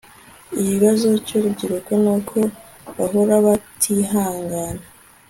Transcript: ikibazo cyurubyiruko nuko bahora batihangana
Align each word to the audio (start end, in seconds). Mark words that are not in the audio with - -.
ikibazo 0.59 1.07
cyurubyiruko 1.25 1.91
nuko 2.03 2.37
bahora 2.97 3.35
batihangana 3.45 4.83